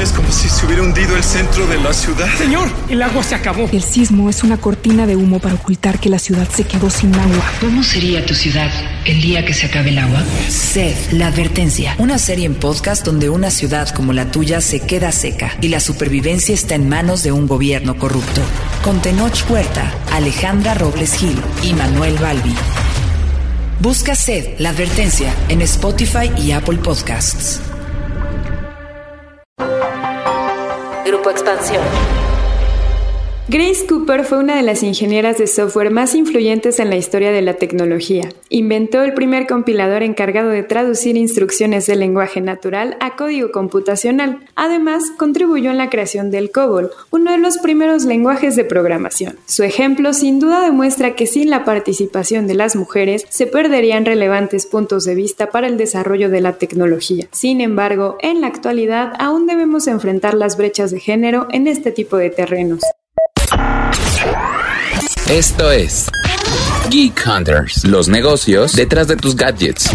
[0.00, 2.26] Es como si se hubiera hundido el centro de la ciudad.
[2.38, 3.68] Señor, el agua se acabó.
[3.70, 7.14] El sismo es una cortina de humo para ocultar que la ciudad se quedó sin
[7.14, 7.44] agua.
[7.60, 8.70] ¿Cómo sería tu ciudad
[9.04, 10.24] el día que se acabe el agua?
[10.48, 11.96] Sed, la advertencia.
[11.98, 15.80] Una serie en podcast donde una ciudad como la tuya se queda seca y la
[15.80, 18.40] supervivencia está en manos de un gobierno corrupto.
[18.82, 22.54] Con Tenoch Huerta, Alejandra Robles Gil y Manuel Balbi.
[23.80, 27.60] Busca Sed, la advertencia en Spotify y Apple Podcasts.
[31.10, 32.19] Grupo Expansión.
[33.52, 37.42] Grace Cooper fue una de las ingenieras de software más influyentes en la historia de
[37.42, 38.28] la tecnología.
[38.48, 44.38] Inventó el primer compilador encargado de traducir instrucciones de lenguaje natural a código computacional.
[44.54, 49.36] Además, contribuyó en la creación del COBOL, uno de los primeros lenguajes de programación.
[49.46, 54.66] Su ejemplo sin duda demuestra que sin la participación de las mujeres se perderían relevantes
[54.66, 57.26] puntos de vista para el desarrollo de la tecnología.
[57.32, 62.16] Sin embargo, en la actualidad aún debemos enfrentar las brechas de género en este tipo
[62.16, 62.82] de terrenos.
[65.28, 66.06] Esto es
[66.90, 69.90] Geek Hunters, los negocios detrás de tus gadgets.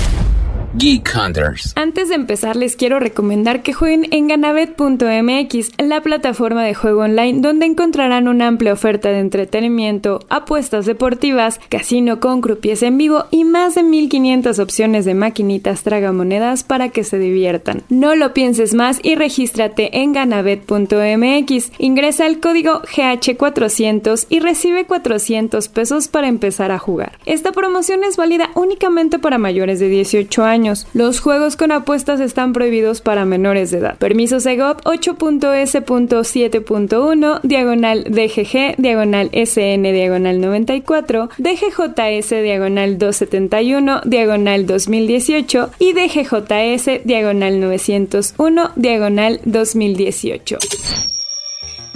[0.77, 1.71] Geek Hunters.
[1.77, 7.39] Antes de empezar, les quiero recomendar que jueguen en ganabet.mx, la plataforma de juego online
[7.39, 13.45] donde encontrarán una amplia oferta de entretenimiento, apuestas deportivas, casino con croupiers en vivo y
[13.45, 17.83] más de 1500 opciones de maquinitas tragamonedas para que se diviertan.
[17.87, 21.71] No lo pienses más y regístrate en ganabet.mx.
[21.77, 27.17] Ingresa el código GH400 y recibe 400 pesos para empezar a jugar.
[27.25, 30.64] Esta promoción es válida únicamente para mayores de 18 años.
[30.93, 33.97] Los juegos con apuestas están prohibidos para menores de edad.
[33.97, 45.93] Permiso SEGOP 8.S.7.1, diagonal DGG, diagonal SN, diagonal 94, DGJS, diagonal 271, diagonal 2018 y
[45.93, 50.57] DGJS, diagonal 901, diagonal 2018.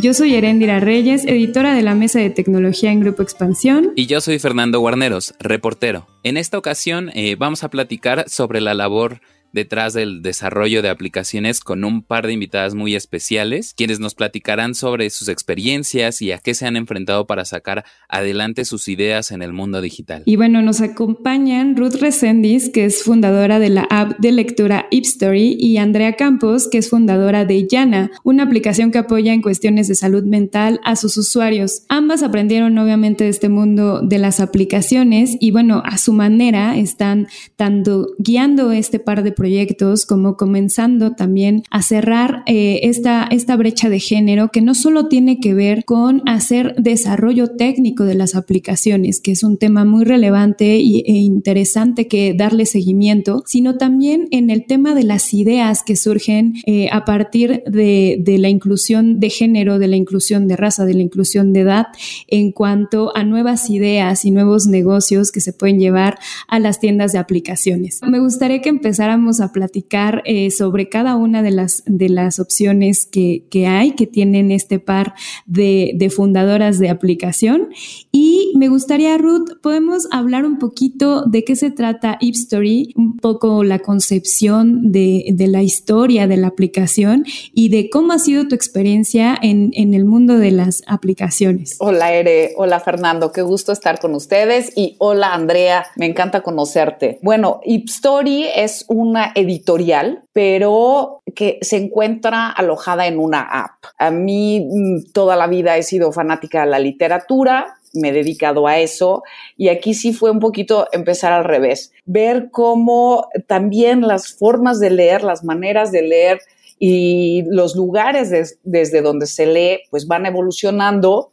[0.02, 3.92] Yo soy Erendira Reyes, editora de la Mesa de Tecnología en Grupo Expansión.
[3.98, 6.08] Y yo soy Fernando Guarneros, reportero.
[6.24, 9.20] En esta ocasión eh, vamos a platicar sobre la labor
[9.54, 14.76] detrás del desarrollo de aplicaciones con un par de invitadas muy especiales, quienes nos platicarán
[14.76, 19.42] sobre sus experiencias y a qué se han enfrentado para sacar adelante sus ideas en
[19.42, 20.24] el mundo digital.
[20.26, 25.56] Y bueno, nos acompañan Ruth Resendis, que es fundadora de la app de lectura Story,
[25.60, 29.96] y Andrea Campos, que es fundadora de Yana, una aplicación que apoya en cuestiones de
[29.96, 31.84] salud mental a sus usuarios.
[31.90, 37.28] Ambas aprendieron obviamente de este mundo de las aplicaciones y bueno, a su manera están
[37.56, 43.90] tanto guiando este par de proyectos, como comenzando también a cerrar eh, esta, esta brecha
[43.90, 49.22] de género que no solo tiene que ver con hacer desarrollo técnico de las aplicaciones,
[49.22, 54.50] que es un tema muy relevante y, e interesante que darle seguimiento, sino también en
[54.50, 59.30] el tema de las ideas que surgen eh, a partir de, de la inclusión de
[59.30, 61.88] género, de la inclusión de raza, de la inclusión de edad,
[62.28, 66.20] en cuanto a nuevas ideas y nuevos negocios que se pueden llevar
[66.50, 68.02] a las tiendas de aplicaciones.
[68.04, 73.06] Me gustaría que empezáramos a platicar eh, sobre cada una de las, de las opciones
[73.06, 75.14] que, que hay, que tienen este par
[75.46, 77.70] de, de, fundadoras de aplicación.
[78.12, 83.64] Y me gustaría, Ruth, podemos hablar un poquito de qué se trata Story, un poco
[83.64, 88.56] la concepción de, de, la historia de la aplicación y de cómo ha sido tu
[88.56, 91.76] experiencia en, en el mundo de las aplicaciones.
[91.80, 92.54] Hola, Ere.
[92.58, 93.32] Hola, Fernando.
[93.32, 94.72] Qué gusto estar con ustedes.
[94.76, 95.86] Y hola, Andrea.
[95.96, 97.20] Me encanta conocerte.
[97.22, 103.86] Bueno, Story es una editorial, pero que se encuentra alojada en una app.
[103.98, 108.68] A mí mm, toda la vida he sido fanática de la literatura, me he dedicado
[108.68, 109.24] a eso
[109.58, 114.92] y aquí sí fue un poquito empezar al revés, ver cómo también las formas de
[114.92, 116.40] leer, las maneras de leer
[116.78, 121.32] y los lugares desde donde se lee pues van evolucionando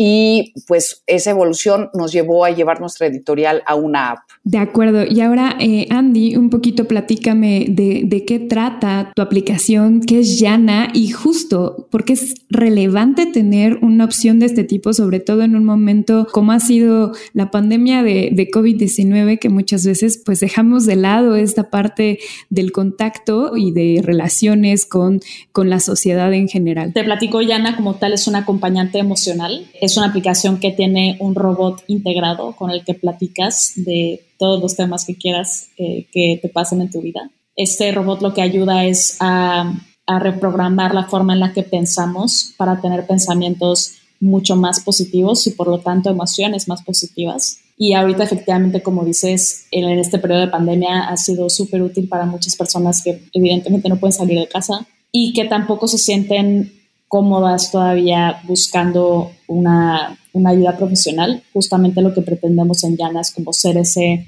[0.00, 4.18] y pues esa evolución nos llevó a llevar nuestra editorial a una app.
[4.44, 5.04] De acuerdo.
[5.04, 10.38] Y ahora, eh, Andy, un poquito platícame de, de, qué trata tu aplicación, qué es
[10.38, 15.56] Yana y justo porque es relevante tener una opción de este tipo, sobre todo en
[15.56, 20.86] un momento como ha sido la pandemia de, de COVID-19, que muchas veces pues dejamos
[20.86, 22.20] de lado esta parte
[22.50, 25.18] del contacto y de relaciones con,
[25.50, 26.92] con la sociedad en general.
[26.92, 31.34] Te platico, Yana, como tal, es un acompañante emocional es una aplicación que tiene un
[31.34, 36.48] robot integrado con el que platicas de todos los temas que quieras eh, que te
[36.48, 37.30] pasen en tu vida.
[37.56, 39.72] Este robot lo que ayuda es a,
[40.06, 45.52] a reprogramar la forma en la que pensamos para tener pensamientos mucho más positivos y
[45.52, 47.60] por lo tanto emociones más positivas.
[47.78, 52.26] Y ahorita efectivamente, como dices, en este periodo de pandemia ha sido súper útil para
[52.26, 56.77] muchas personas que evidentemente no pueden salir de casa y que tampoco se sienten
[57.08, 61.42] cómodas todavía buscando una, una ayuda profesional.
[61.52, 64.26] Justamente lo que pretendemos en Yana es como ser ese,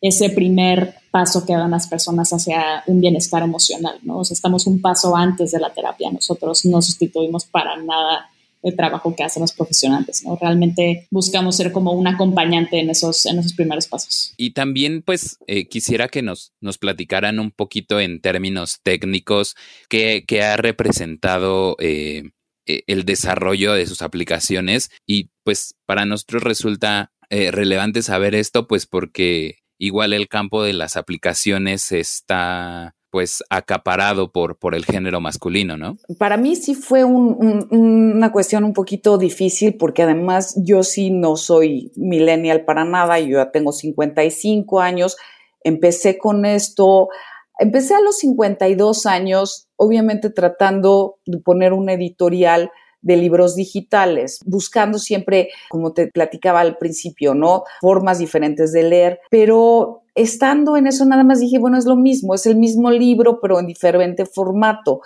[0.00, 4.18] ese primer paso que dan las personas hacia un bienestar emocional, ¿no?
[4.18, 6.10] O sea, estamos un paso antes de la terapia.
[6.10, 8.30] Nosotros no sustituimos para nada
[8.62, 10.36] el trabajo que hacen los profesionales, ¿no?
[10.40, 14.32] Realmente buscamos ser como un acompañante en esos, en esos primeros pasos.
[14.36, 19.56] Y también, pues, eh, quisiera que nos, nos platicaran un poquito en términos técnicos
[19.88, 22.30] qué, ha representado eh,
[22.66, 28.66] e, el desarrollo de sus aplicaciones y pues para nosotros resulta eh, relevante saber esto,
[28.66, 35.20] pues porque igual el campo de las aplicaciones está pues acaparado por, por el género
[35.20, 35.98] masculino, ¿no?
[36.18, 41.92] Para mí sí fue una cuestión un poquito difícil porque además yo sí no soy
[41.94, 45.18] millennial para nada, yo ya tengo 55 años,
[45.62, 47.10] empecé con esto,
[47.58, 52.70] empecé a los 52 años, obviamente tratando de poner una editorial
[53.02, 57.64] de libros digitales, buscando siempre, como te platicaba al principio, ¿no?
[57.80, 62.34] Formas diferentes de leer, pero estando en eso nada más dije, bueno, es lo mismo,
[62.34, 65.00] es el mismo libro, pero en diferente formato.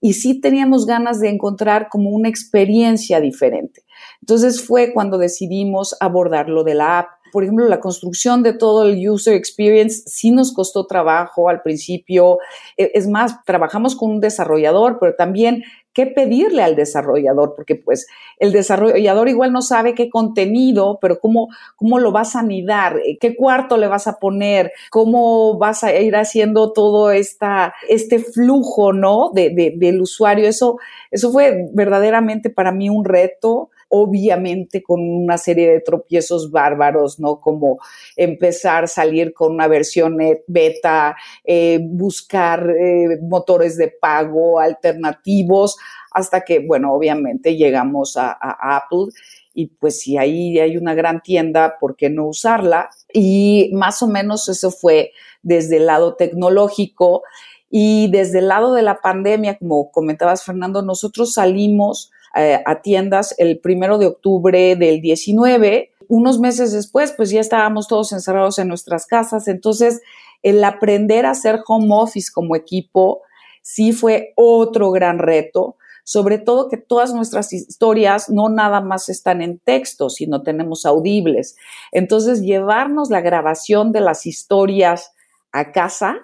[0.00, 3.82] Y sí teníamos ganas de encontrar como una experiencia diferente.
[4.20, 7.08] Entonces fue cuando decidimos abordar lo de la app.
[7.32, 12.38] Por ejemplo, la construcción de todo el user experience sí nos costó trabajo al principio.
[12.76, 15.64] E, es más, trabajamos con un desarrollador, pero también
[15.94, 18.06] qué pedirle al desarrollador, porque pues
[18.38, 23.36] el desarrollador igual no sabe qué contenido, pero cómo, cómo lo vas a anidar, qué
[23.36, 29.30] cuarto le vas a poner, cómo vas a ir haciendo todo esta, este flujo, ¿no?
[29.32, 30.48] De, del usuario.
[30.48, 30.78] Eso,
[31.10, 37.40] eso fue verdaderamente para mí un reto obviamente con una serie de tropiezos bárbaros, ¿no?
[37.40, 37.78] Como
[38.16, 45.76] empezar a salir con una versión beta, eh, buscar eh, motores de pago alternativos,
[46.14, 49.06] hasta que, bueno, obviamente llegamos a, Apple
[49.52, 52.88] y pues si ahí hay una gran tienda, ¿por qué no usarla?
[53.12, 57.22] Y más o menos eso fue desde el lado tecnológico
[57.68, 63.34] y desde el lado de la pandemia, como comentabas Fernando, nosotros salimos eh, a tiendas
[63.38, 65.92] el primero de octubre del 19.
[66.08, 69.48] Unos meses después, pues ya estábamos todos encerrados en nuestras casas.
[69.48, 70.00] Entonces,
[70.42, 73.22] el aprender a hacer home office como equipo
[73.62, 79.40] sí fue otro gran reto sobre todo que todas nuestras historias no nada más están
[79.40, 81.56] en texto, sino tenemos audibles.
[81.92, 85.12] Entonces, llevarnos la grabación de las historias
[85.50, 86.18] a casa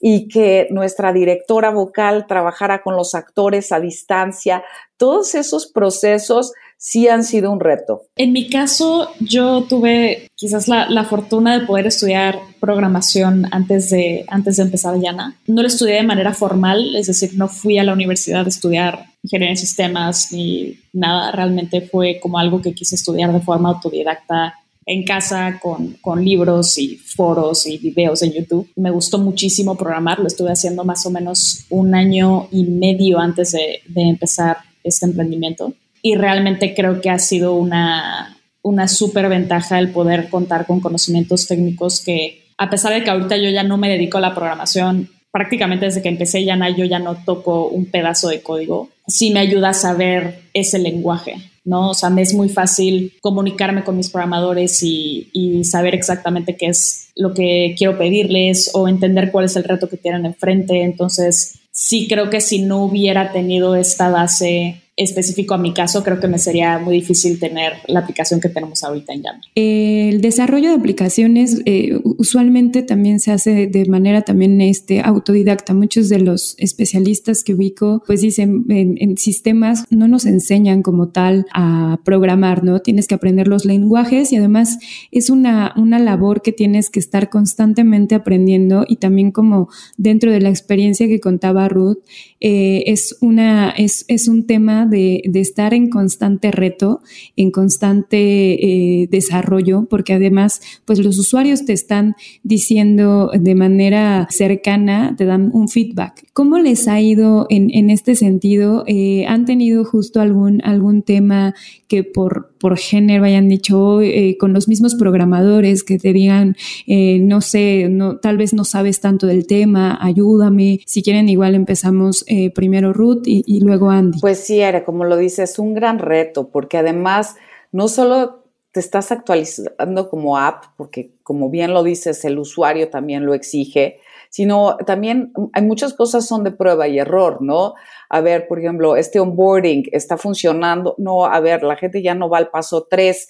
[0.00, 4.62] y que nuestra directora vocal trabajara con los actores a distancia.
[4.96, 8.02] Todos esos procesos sí han sido un reto.
[8.16, 14.56] En mi caso, yo tuve quizás la, fortuna de poder estudiar programación antes de, antes
[14.56, 15.36] de empezar Yana.
[15.46, 19.06] No lo estudié de manera formal, es decir, no fui a la universidad a estudiar
[19.22, 21.32] ingeniería en sistemas ni nada.
[21.32, 24.54] Realmente fue como algo que quise estudiar de forma autodidacta
[24.88, 28.70] en casa con, con, libros y foros y videos en YouTube.
[28.74, 33.52] Me gustó muchísimo programar, lo estuve haciendo más o menos un año y medio antes
[33.52, 35.74] de, de empezar este emprendimiento.
[36.00, 41.46] Y realmente creo que ha sido una, una súper ventaja el poder contar con conocimientos
[41.46, 45.10] técnicos que a pesar de que ahorita yo ya no me dedico a la programación,
[45.30, 49.40] prácticamente desde que empecé ya yo ya no toco un pedazo de código, sí me
[49.40, 51.36] ayuda a saber ese lenguaje
[51.68, 51.90] ¿no?
[51.90, 56.66] O sea, me es muy fácil comunicarme con mis programadores y, y, saber exactamente qué
[56.66, 60.82] es lo que quiero pedirles o entender cuál es el reto que tienen enfrente.
[60.82, 66.18] Entonces, sí creo que si no hubiera tenido esta base específico a mi caso, creo
[66.18, 69.42] que me sería muy difícil tener la aplicación que tenemos ahorita en Yammer.
[69.54, 75.72] El desarrollo de aplicaciones eh, usualmente también se hace de manera también este, autodidacta.
[75.72, 81.46] Muchos de los especialistas que ubico pues dicen en, sistemas no nos enseñan como tal
[81.54, 82.80] a programar, ¿no?
[82.80, 84.78] Tienes que aprender los lenguajes y además
[85.12, 90.40] es una, una labor que tienes que estar constantemente aprendiendo y también como dentro de
[90.40, 91.98] la experiencia que contaba Ruth,
[92.40, 97.00] eh, es, una, es, es un tema de, estar en constante reto,
[97.36, 105.14] en constante eh, desarrollo, porque además, pues los usuarios te están diciendo de manera cercana,
[105.16, 106.26] te dan un feedback.
[106.32, 108.84] ¿Cómo les ha ido en, este sentido?
[108.86, 111.54] Eh, ¿Han tenido justo algún, algún tema
[111.88, 117.40] que por, por género hayan dicho eh, con los mismos programadores que te digan, no
[117.40, 120.80] sé, no, tal vez no sabes tanto del tema, ayúdame.
[120.86, 124.20] Si quieren, igual empezamos primero Ruth y, y, luego Andy.
[124.20, 127.36] Pues sí, era como lo dices, es un gran reto, porque además
[127.72, 133.24] no solo te estás actualizando como app, porque como bien lo dices, el usuario también
[133.24, 134.00] lo exige,
[134.30, 137.74] sino también hay muchas cosas son de prueba y error, ¿no?
[138.08, 142.28] A ver, por ejemplo, este onboarding está funcionando, no, a ver, la gente ya no
[142.28, 143.28] va al paso tres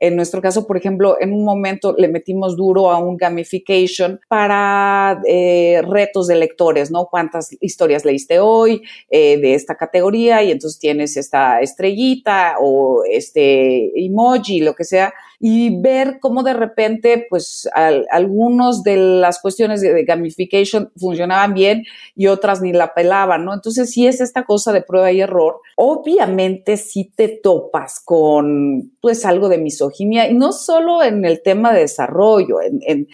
[0.00, 5.20] en nuestro caso, por ejemplo, en un momento le metimos duro a un gamification para
[5.26, 7.06] eh, retos de lectores, ¿no?
[7.06, 10.42] ¿Cuántas historias leíste hoy eh, de esta categoría?
[10.42, 16.52] Y entonces tienes esta estrellita o este emoji, lo que sea y ver cómo de
[16.52, 17.66] repente, pues,
[18.10, 23.54] algunos de las cuestiones de, gamification funcionaban bien y otras ni la pelaban, ¿no?
[23.54, 25.60] Entonces, si es esta cosa de prueba y error.
[25.76, 31.72] Obviamente, si te topas con, pues, algo de misoginia y no solo en el tema
[31.72, 32.58] de desarrollo,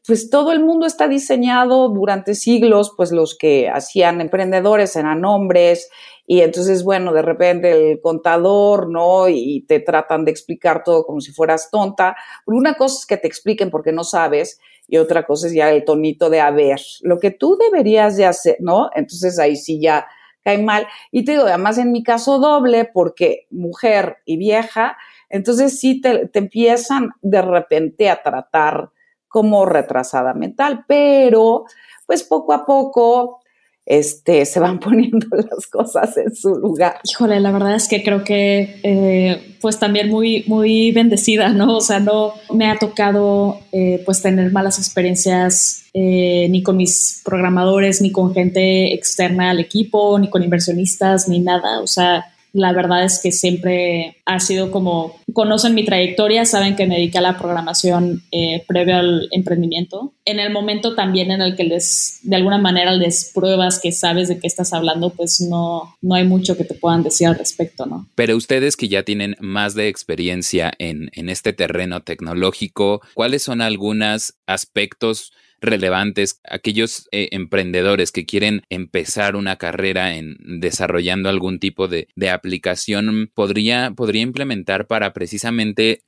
[0.06, 5.88] pues, todo el mundo está diseñado durante siglos, pues, los que hacían emprendedores eran hombres
[6.26, 9.28] y entonces, bueno, de repente el contador, ¿no?
[9.28, 12.16] Y te tratan de explicar todo como si fueras tonta.
[12.47, 15.85] Una cosa es que te expliquen porque no sabes y otra cosa es ya el
[15.85, 18.90] tonito de a ver, lo que tú deberías de hacer, ¿no?
[18.95, 20.06] Entonces ahí sí ya
[20.42, 20.87] cae mal.
[21.11, 24.97] Y te digo, además en mi caso doble, porque mujer y vieja,
[25.28, 28.90] entonces sí te, te empiezan de repente a tratar
[29.28, 31.64] como retrasada mental, pero
[32.06, 33.40] pues poco a poco
[33.87, 36.99] este, se van poniendo las cosas en su lugar.
[37.04, 41.76] Híjole, la verdad es que creo que eh, pues también muy, muy bendecida, ¿no?
[41.76, 47.23] O sea, no me ha tocado eh, pues tener malas experiencias eh, ni con mis
[47.25, 51.80] programadores, ni con gente externa al equipo, ni con inversionistas, ni nada.
[51.80, 56.86] O sea, la verdad es que siempre ha sido como, conocen mi trayectoria, saben que
[56.86, 60.14] me dediqué a la programación eh, previo al emprendimiento.
[60.25, 64.28] En el momento también en el que les, de alguna manera les pruebas que sabes
[64.28, 67.84] de qué estás hablando, pues no, no hay mucho que te puedan decir al respecto,
[67.84, 68.08] ¿no?
[68.14, 73.60] Pero ustedes que ya tienen más de experiencia en, en este terreno tecnológico, ¿cuáles son
[73.60, 75.32] algunos aspectos
[75.66, 83.30] relevantes, aquellos eh, emprendedores que quieren empezar una carrera en desarrollando algún tipo de, aplicación,
[83.35, 86.02] podría, podría implementar para precisamente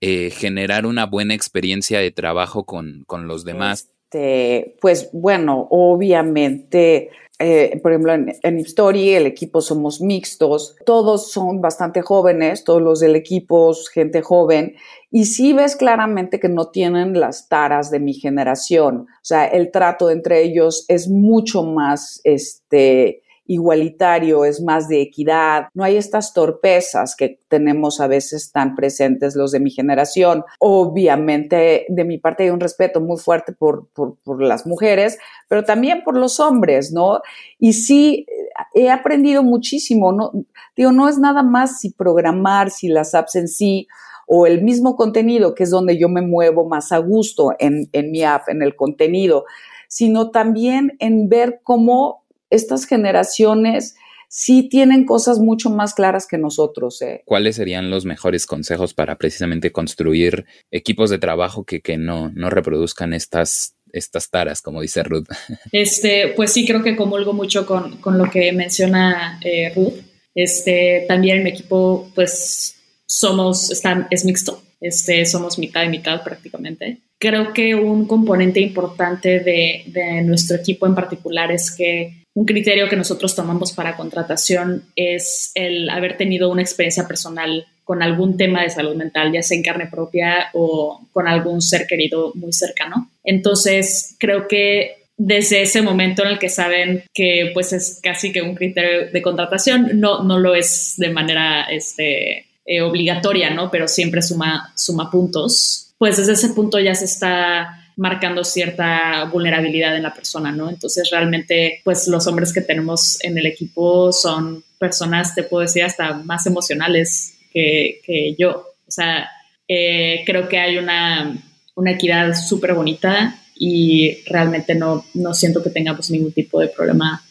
[0.00, 3.92] eh, generar una buena experiencia de trabajo con, con los demás?
[4.12, 7.10] Este, pues bueno, obviamente
[7.42, 13.00] eh, por ejemplo, en, en el equipo somos mixtos, todos son bastante jóvenes, todos los
[13.00, 14.76] del equipo, gente joven,
[15.10, 19.06] y sí ves claramente que no tienen las taras de mi generación.
[19.08, 23.22] O sea, el trato entre ellos es mucho más, este,
[23.52, 29.36] igualitario, es más de equidad, no hay estas torpezas que tenemos a veces tan presentes
[29.36, 30.44] los de mi generación.
[30.58, 35.18] Obviamente, de mi parte hay un respeto muy fuerte por, por, las mujeres,
[35.48, 37.20] pero también por los hombres, ¿no?
[37.58, 38.26] Y sí,
[38.74, 40.32] he aprendido muchísimo, ¿no?
[40.74, 43.86] Digo, no es nada más si programar, si las apps en sí,
[44.26, 48.10] o el mismo contenido, que es donde yo me muevo más a gusto en, en
[48.10, 49.44] mi app, en el contenido,
[49.88, 52.21] sino también en ver cómo
[52.52, 53.96] estas generaciones
[54.28, 57.02] sí tienen cosas mucho más claras que nosotros.
[57.02, 57.22] ¿eh?
[57.26, 62.48] ¿Cuáles serían los mejores consejos para precisamente construir equipos de trabajo que, que no, no
[62.48, 65.26] reproduzcan estas estas taras, como dice Ruth.
[65.72, 70.00] Este, pues sí, creo que comulgo mucho con, con lo que menciona eh, Ruth.
[70.34, 77.02] Este, también mi equipo, pues somos, están, es mixto, este, somos mitad y mitad prácticamente.
[77.22, 82.96] Creo que un componente importante de, nuestro equipo en particular es que un criterio que
[82.96, 88.70] nosotros tomamos para contratación es el haber tenido una experiencia personal con algún tema de
[88.70, 93.08] salud mental, ya sea en carne propia o con algún ser querido muy cercano.
[93.22, 98.42] Entonces, creo que desde ese momento en el que saben que pues es casi que
[98.42, 103.70] un criterio de contratación, no, no lo es de manera este, eh, obligatoria, ¿no?
[103.70, 104.72] Pero siempre suma
[105.12, 105.91] puntos.
[106.02, 110.68] Pues desde ese punto ya se está marcando cierta vulnerabilidad en la persona, ¿no?
[110.68, 115.84] Entonces realmente, pues los hombres que tenemos en el equipo son personas, te puedo decir,
[115.84, 118.66] hasta más emocionales que, yo.
[118.84, 119.30] O sea,
[119.68, 121.40] eh, creo que hay una,
[121.86, 127.22] equidad súper bonita y realmente no, no siento que tengamos ningún tipo de problema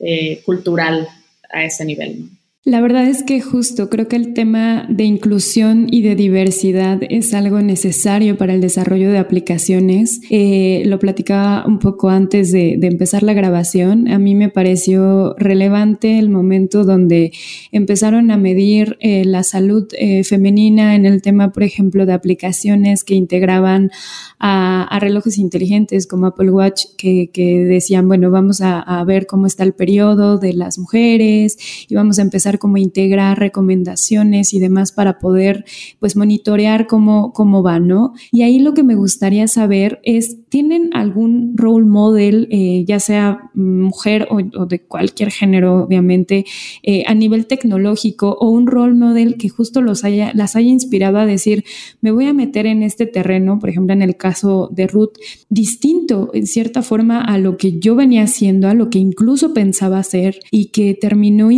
[0.00, 1.08] eh, cultural
[1.50, 2.37] a ese nivel, ¿no?
[2.68, 7.32] La verdad es que justo creo que el tema de inclusión y de diversidad es
[7.32, 10.20] algo necesario para el desarrollo de aplicaciones.
[10.28, 14.08] Eh, lo platicaba un poco antes de, empezar la grabación.
[14.08, 17.32] A mí me pareció relevante el momento donde
[17.72, 23.02] empezaron a medir eh, la salud eh, femenina en el tema, por ejemplo, de aplicaciones
[23.02, 23.90] que integraban
[24.38, 27.30] a, relojes inteligentes como Apple Watch, que,
[27.66, 31.56] decían, bueno, vamos a ver cómo está el periodo de las mujeres
[31.88, 35.64] y vamos a empezar como integrar recomendaciones y demás para poder
[36.00, 38.12] pues monitorear cómo, cómo va, ¿no?
[38.32, 43.50] Y ahí lo que me gustaría saber es, ¿tienen algún role model, eh, ya sea
[43.54, 46.44] mujer o, de cualquier género, obviamente,
[46.82, 51.18] eh, a nivel tecnológico o un role model que justo los haya, las haya inspirado
[51.18, 51.64] a decir,
[52.00, 55.14] me voy a meter en este terreno, por ejemplo, en el caso de Ruth,
[55.48, 59.98] distinto en cierta forma a lo que yo venía haciendo, a lo que incluso pensaba
[59.98, 61.50] hacer y que terminó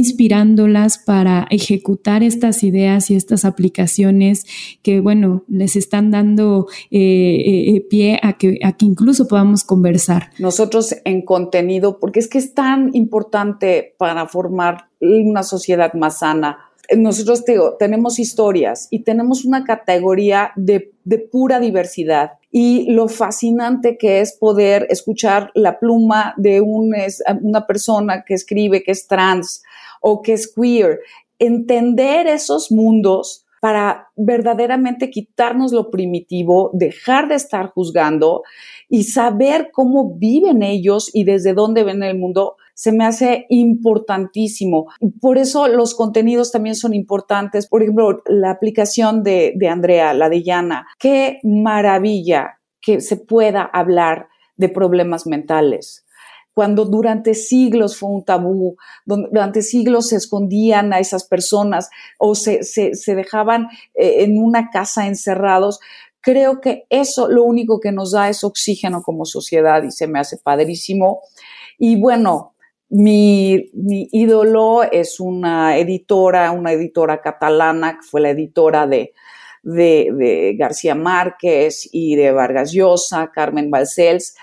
[0.90, 4.44] inspirándolas para ejecutar estas ideas y estas aplicaciones
[4.82, 9.64] que, bueno, les están dando eh, eh, eh, pie a que, a que incluso podamos
[9.64, 10.30] conversar.
[10.38, 16.59] Nosotros en contenido, porque es que es tan importante para formar una sociedad más sana,
[16.97, 22.32] nosotros digo, tenemos historias y tenemos una categoría de, de, pura diversidad.
[22.50, 26.92] Y lo fascinante que es poder escuchar la pluma de un,
[27.42, 29.62] una persona que escribe que es trans
[30.00, 31.00] o que es queer,
[31.38, 38.42] entender esos mundos para verdaderamente quitarnos lo primitivo, dejar de estar juzgando
[38.88, 44.87] y saber cómo viven ellos y desde dónde ven el mundo se me hace importantísimo.
[45.21, 47.69] Por eso los contenidos también son importantes.
[47.69, 54.28] Por ejemplo, la aplicación de, Andrea, la de Yana, qué maravilla que se pueda hablar
[54.57, 56.07] de problemas mentales
[56.60, 58.76] cuando durante siglos fue un tabú,
[59.06, 61.88] durante siglos se escondían a esas personas
[62.18, 65.80] o se, se, dejaban eh, en una casa encerrados.
[66.20, 70.20] Creo que eso lo único que nos da es oxígeno como sociedad y se me
[70.20, 71.22] hace padrísimo.
[71.78, 72.52] Y bueno,
[72.90, 79.14] mi, mi, ídolo es una editora, una editora catalana, que fue la editora de,
[79.62, 84.34] de, de García Márquez y de Vargas Llosa, Carmen Balcells,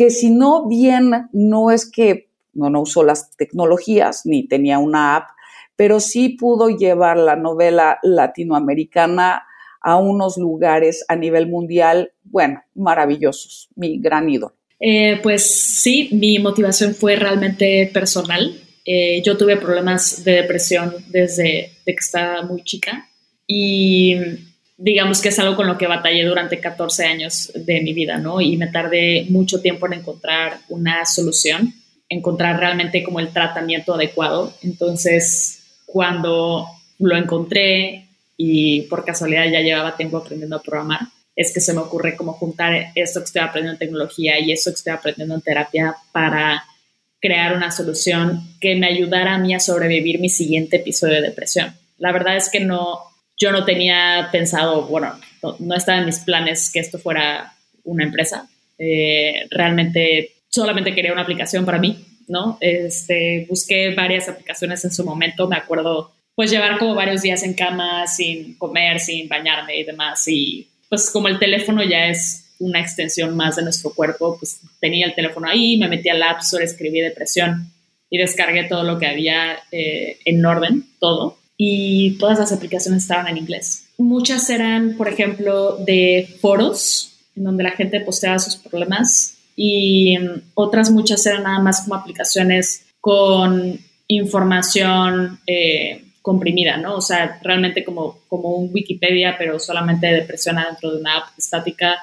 [0.00, 5.14] que si no bien no es que no, no usó las tecnologías ni tenía una
[5.14, 5.28] app,
[5.76, 9.42] pero sí pudo llevar la novela latinoamericana
[9.82, 14.54] a unos lugares a nivel mundial, bueno, maravillosos, mi gran ídolo.
[14.80, 15.44] Eh, pues
[15.82, 18.58] sí, mi motivación fue realmente personal.
[18.86, 23.06] Eh, yo tuve problemas de depresión desde que estaba muy chica
[23.46, 24.16] y
[24.80, 28.40] digamos que es algo con lo que batallé durante 14 años de mi vida, ¿no?
[28.40, 31.74] Y me tardé mucho tiempo en encontrar una solución,
[32.08, 34.54] encontrar realmente como el tratamiento adecuado.
[34.62, 36.66] Entonces, cuando
[36.98, 38.06] lo encontré
[38.38, 41.00] y por casualidad ya llevaba tiempo aprendiendo a programar,
[41.36, 44.70] es que se me ocurre como juntar esto que estoy aprendiendo en tecnología y eso
[44.70, 46.64] que estoy aprendiendo en terapia para
[47.20, 51.74] crear una solución que me ayudara a mí a sobrevivir mi siguiente episodio de depresión.
[51.98, 53.09] La verdad es que no,
[53.40, 55.18] yo no tenía pensado, bueno,
[55.58, 58.48] no, estaba en mis planes que esto fuera una empresa.
[58.78, 62.58] Eh, realmente solamente quería una aplicación para mí, ¿no?
[62.60, 67.54] Este, busqué varias aplicaciones en su momento, me acuerdo, pues llevar como varios días en
[67.54, 72.80] cama sin comer, sin bañarme y demás, y pues como el teléfono ya es una
[72.80, 76.64] extensión más de nuestro cuerpo, pues tenía el teléfono ahí, me metí al App Store,
[76.64, 77.72] escribí depresión
[78.10, 81.39] y descargué todo lo que había eh, en orden, todo.
[81.62, 83.84] Y todas las aplicaciones estaban en inglés.
[83.98, 90.52] Muchas eran, por ejemplo, de foros, en donde la gente posteaba sus problemas, y mm,
[90.54, 96.96] otras muchas eran nada más como aplicaciones con información eh, comprimida, ¿no?
[96.96, 101.98] O sea, realmente como, como un Wikipedia, pero solamente depresión dentro de una app estática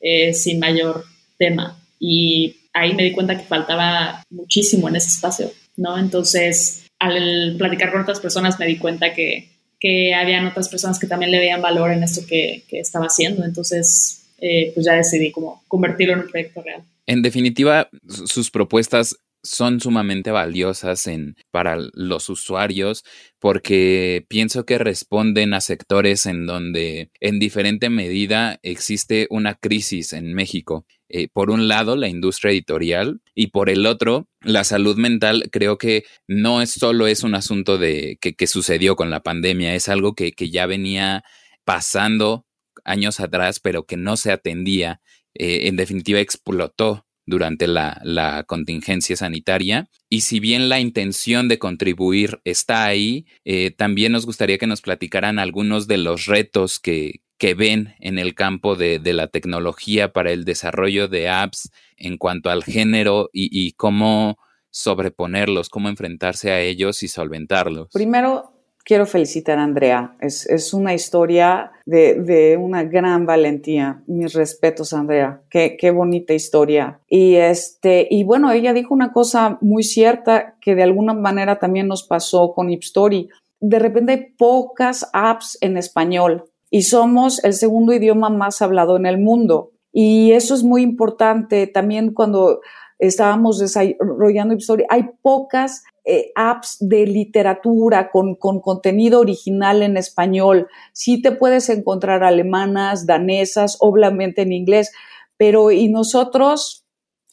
[0.00, 1.04] eh, sin mayor
[1.36, 1.78] tema.
[2.00, 5.98] Y ahí me di cuenta que faltaba muchísimo en ese espacio, ¿no?
[5.98, 11.06] Entonces, al platicar con otras personas me di cuenta que, que habían otras personas que
[11.06, 13.44] también le veían valor en esto que, que estaba haciendo.
[13.44, 16.82] Entonces, eh, pues ya decidí como convertirlo en un proyecto real.
[17.06, 23.04] En definitiva, sus propuestas son sumamente valiosas en, para los usuarios
[23.38, 30.32] porque pienso que responden a sectores en donde en diferente medida existe una crisis en
[30.32, 30.86] México.
[31.10, 35.50] Eh, por un lado, la industria editorial y por el otro, la salud mental.
[35.52, 39.88] Creo que no es solo es un asunto de que, sucedió con la pandemia, es
[39.88, 41.22] algo que, que, ya venía
[41.64, 42.46] pasando
[42.84, 45.02] años atrás, pero que no se atendía.
[45.34, 49.88] Eh, en definitiva, explotó durante la, contingencia sanitaria.
[50.08, 54.80] Y si bien la intención de contribuir está ahí, eh, también nos gustaría que nos
[54.80, 60.32] platicaran algunos de los retos que, que ven en el campo de, la tecnología para
[60.32, 64.38] el desarrollo de apps en cuanto al género y, y cómo
[64.70, 67.88] sobreponerlos, cómo enfrentarse a ellos y solventarlos.
[67.92, 68.53] Primero,
[68.84, 70.14] quiero felicitar a Andrea.
[70.20, 74.02] Es, es una historia de, de, una gran valentía.
[74.06, 75.40] Mis respetos, Andrea.
[75.48, 77.00] Qué, qué, bonita historia.
[77.08, 81.88] Y este, y bueno, ella dijo una cosa muy cierta que de alguna manera también
[81.88, 83.28] nos pasó con Ipstory.
[83.60, 89.06] de repente hay pocas apps en español y somos el segundo idioma más hablado en
[89.06, 89.70] el mundo.
[89.92, 92.60] Y eso es muy importante también cuando
[92.98, 94.84] estábamos desarrollando Ipstory.
[94.88, 100.68] Hay pocas eh, apps de literatura con, con, contenido original en español.
[100.92, 104.92] Sí te puedes encontrar alemanas, danesas, obviamente en inglés,
[105.36, 106.84] pero ¿y nosotros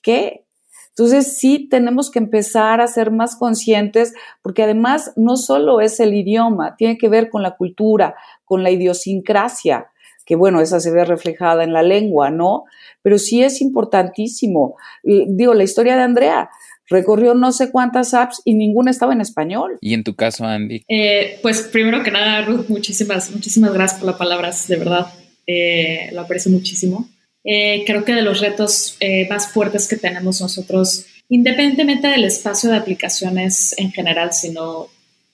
[0.01, 0.45] qué?
[0.89, 6.13] Entonces sí tenemos que empezar a ser más conscientes porque además no solo es el
[6.13, 9.87] idioma, tiene que ver con la cultura, con la idiosincrasia,
[10.25, 12.65] que bueno, esa se ve reflejada en la lengua, ¿no?
[13.01, 14.75] Pero sí es importantísimo.
[15.03, 16.49] Digo, la historia de Andrea,
[16.91, 19.77] recorrió no sé cuántas apps y ninguna estaba en español.
[19.81, 20.83] ¿Y en tu caso, Andy?
[20.87, 25.07] Eh, pues primero que nada, Ruth, muchísimas, muchísimas gracias por las palabras, de verdad,
[25.47, 27.09] eh, lo aprecio muchísimo.
[27.43, 32.69] Eh, creo que de los retos eh, más fuertes que tenemos nosotros, independientemente del espacio
[32.69, 34.87] de aplicaciones en general, sino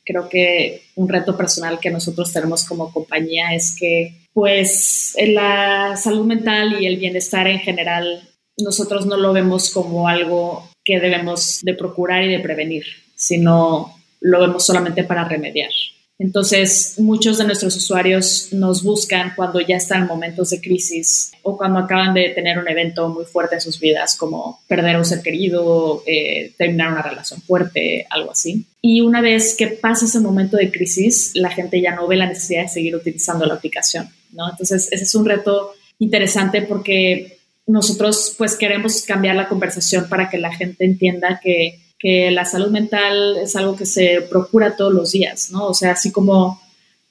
[0.06, 6.26] creo que un reto personal que nosotros tenemos como compañía es que pues la salud
[6.26, 8.22] mental y el bienestar en general
[8.58, 14.40] nosotros no lo vemos como algo que debemos de procurar y de prevenir, sino lo
[14.40, 15.70] vemos solamente para remediar.
[16.18, 21.58] Entonces, muchos de nuestros usuarios nos buscan cuando ya están en momentos de crisis o
[21.58, 25.06] cuando acaban de tener un evento muy fuerte en sus vidas, como perder a un
[25.06, 28.66] ser querido, eh, terminar una relación fuerte, algo así.
[28.82, 32.28] Y una vez que pasa ese momento de crisis, la gente ya no ve la
[32.28, 34.50] necesidad de seguir utilizando la aplicación, ¿no?
[34.50, 37.37] Entonces, ese es un reto interesante porque
[37.68, 42.70] nosotros pues queremos cambiar la conversación para que la gente entienda que que la salud
[42.70, 45.68] mental es algo que se procura todos los días, ¿no?
[45.68, 46.62] O sea, así como,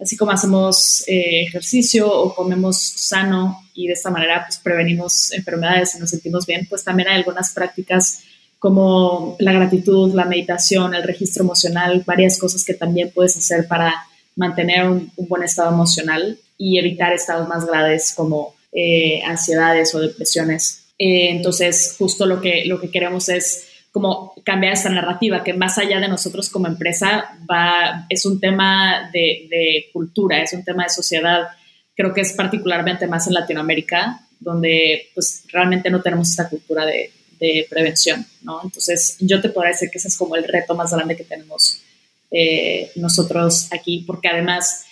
[0.00, 5.94] así como hacemos eh, ejercicio o comemos sano y de esta manera pues, prevenimos enfermedades
[5.94, 8.20] y nos sentimos bien, pues también hay algunas prácticas
[8.58, 13.94] como la gratitud, la meditación, el registro emocional, varias cosas que también puedes hacer para
[14.34, 20.88] mantener un, buen estado emocional y evitar estados más graves como eh, ansiedades o depresiones.
[20.98, 25.78] Eh, entonces, justo lo que, lo que queremos es como cambiar esta narrativa, que más
[25.78, 30.90] allá de nosotros como empresa va, es un tema de, cultura, es un tema de
[30.90, 31.48] sociedad.
[31.94, 37.10] Creo que es particularmente más en Latinoamérica, donde pues realmente no tenemos esta cultura de,
[37.70, 38.60] prevención, ¿no?
[38.64, 41.82] Entonces yo te podría decir que ese es como el reto más grande que tenemos
[42.30, 44.85] eh, nosotros aquí, porque además,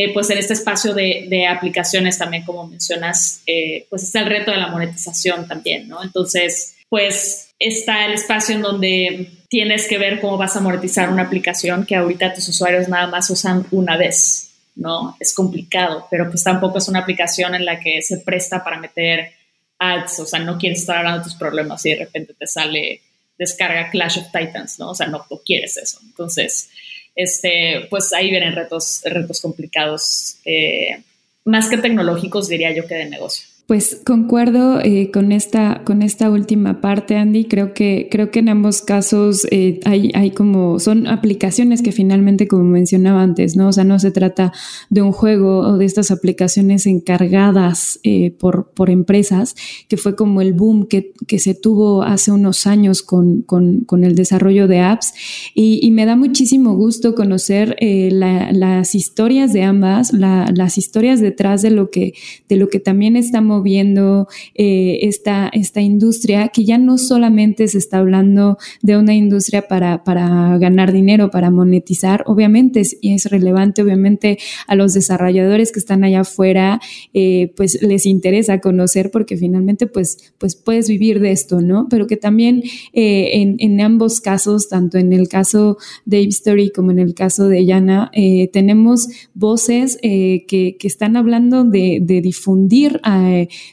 [0.00, 4.52] eh, pues en este espacio de, aplicaciones también, como mencionas, eh, pues está el reto
[4.52, 6.04] de la monetización también, ¿no?
[6.04, 11.24] Entonces, pues está el espacio en donde tienes que ver cómo vas a amortizar una
[11.24, 15.16] aplicación que ahorita tus usuarios nada más usan una vez, ¿no?
[15.18, 19.32] Es complicado, pero pues tampoco es una aplicación en la que se presta para meter
[19.80, 23.00] ads, o sea, no quieres estar hablando de tus problemas y de repente te sale
[23.36, 24.90] descarga Clash of Titans, ¿no?
[24.90, 25.98] O sea, no, no quieres eso.
[26.04, 26.70] Entonces,
[27.18, 31.02] este, pues ahí vienen retos, retos complicados, eh,
[31.44, 33.47] más que tecnológicos, diría yo, que de negocio.
[33.68, 37.44] Pues concuerdo eh, con, esta, con esta última parte, Andy.
[37.44, 42.48] Creo que, creo que en ambos casos eh, hay, hay como, son aplicaciones que finalmente,
[42.48, 43.68] como mencionaba antes, ¿no?
[43.68, 44.54] O sea, no se trata
[44.88, 49.54] de un juego o de estas aplicaciones encargadas eh, por, por empresas,
[49.86, 54.02] que fue como el boom que, que se tuvo hace unos años con, con, con
[54.02, 55.12] el desarrollo de apps.
[55.54, 61.60] Y, me da muchísimo gusto conocer la, las historias de ambas, la, las historias detrás
[61.60, 62.14] de lo que,
[62.48, 67.78] de lo que también estamos viendo eh, esta, esta industria, que ya no solamente se
[67.78, 73.82] está hablando de una industria para, para ganar dinero, para monetizar, obviamente es, es relevante,
[73.82, 76.80] obviamente a los desarrolladores que están allá afuera,
[77.14, 81.86] eh, pues les interesa conocer porque finalmente pues, pues puedes vivir de esto, ¿no?
[81.88, 86.90] Pero que también eh, en, en, ambos casos, tanto en el caso de Story como
[86.90, 88.10] en el caso de Yana,
[88.52, 93.00] tenemos voces que, que, están hablando de, difundir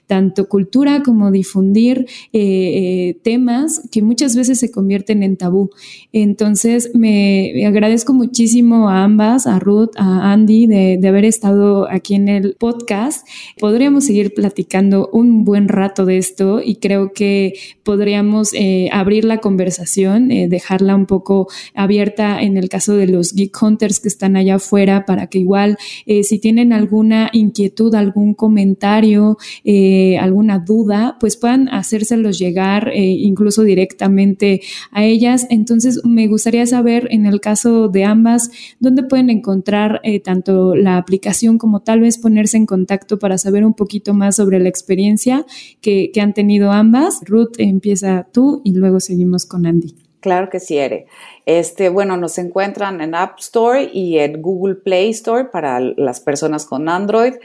[0.08, 5.70] tanto cultura como difundir eh, eh, temas que muchas veces se convierten en tabú.
[6.12, 12.28] Entonces, me agradezco muchísimo a ambas, a Ruth, a Andy, de, haber estado aquí en
[12.28, 13.28] el podcast.
[13.60, 19.38] Podríamos seguir platicando un buen rato de esto y creo que podríamos eh, abrir la
[19.38, 24.56] conversación, dejarla un poco abierta en el caso de los Geek Hunters que están allá
[24.56, 25.78] afuera para que igual
[26.24, 33.64] si tienen alguna inquietud, algún comentario, eh, alguna duda, pues puedan hacérselos llegar eh, incluso
[33.64, 35.48] directamente a ellas.
[35.50, 40.98] Entonces, me gustaría saber, en el caso de ambas, dónde pueden encontrar eh, tanto la
[40.98, 45.46] aplicación como tal vez ponerse en contacto para saber un poquito más sobre la experiencia
[45.82, 47.22] que, que han tenido ambas.
[47.26, 49.96] Ruth, empieza tú y luego seguimos con Andy.
[50.26, 51.06] Claro que sí, Ere.
[51.46, 56.66] Este, bueno, nos encuentran en App Store y en Google Play Store para las personas
[56.66, 57.36] con Android.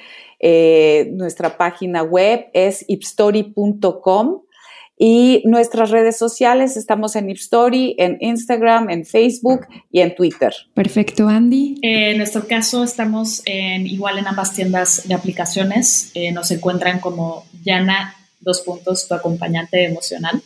[0.40, 4.40] Eh, nuestra página web es ipstory.com
[5.02, 10.52] y nuestras redes sociales estamos en Ipstory, en Instagram, en Facebook y en Twitter.
[10.74, 11.76] Perfecto, Andy.
[11.80, 16.10] en nuestro caso estamos en, igual en ambas tiendas de aplicaciones.
[16.14, 20.42] Eh, nos encuentran como Yana, dos puntos, tu acompañante emocional.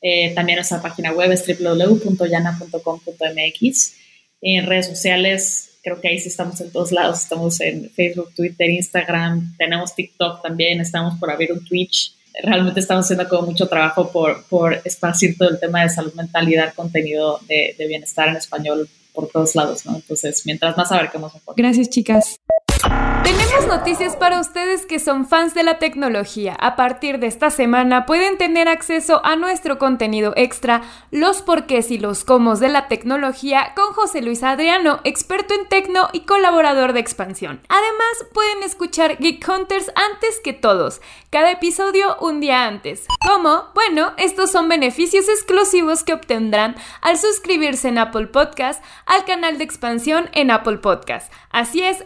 [0.00, 3.94] Eh, también nuestra página web es www.yana.com.mx.
[4.40, 7.20] En redes sociales creo que ahí sí estamos en todos lados.
[7.20, 13.04] Estamos en Facebook, Twitter, Instagram, tenemos TikTok también, estamos por abrir un Twitch realmente estamos
[13.04, 16.74] haciendo como mucho trabajo por, por esparcir todo el tema de salud mental y dar
[16.74, 19.96] contenido de, de bienestar en español por todos lados, ¿no?
[19.96, 21.54] Entonces, mientras más abarquemos mejor.
[21.56, 22.36] Gracias, chicas.
[22.82, 26.56] Tenemos noticias para ustedes que son fans de la tecnología.
[26.58, 31.98] A partir de esta semana pueden tener acceso a nuestro contenido extra, los porqués y
[31.98, 37.00] los cómo de la tecnología con José Luis Adriano, experto en tecno y colaborador de
[37.00, 37.60] expansión.
[37.68, 43.06] Además, pueden escuchar Geek Hunters antes que todos, cada episodio un día antes.
[43.26, 43.66] ¿Cómo?
[43.74, 49.64] Bueno, estos son beneficios exclusivos que obtendrán al suscribirse en Apple Podcast al canal de
[49.64, 51.32] expansión en Apple Podcast.
[51.50, 52.04] Así es,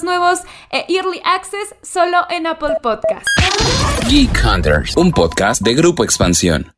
[0.00, 3.26] nuevos e Early Access solo en Apple Podcast.
[4.08, 6.72] Geek Hunters, un podcast de Grupo Expansión.